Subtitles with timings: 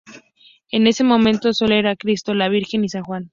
[0.71, 3.29] En ese momento sólo eran Cristo, la Virgen y San Juan.